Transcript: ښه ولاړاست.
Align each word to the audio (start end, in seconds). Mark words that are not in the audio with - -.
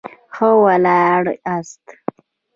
ښه 0.35 0.49
ولاړاست. 0.63 1.85